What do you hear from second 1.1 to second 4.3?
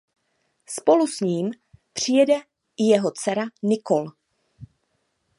ním přijede i jeho dcera Nicole.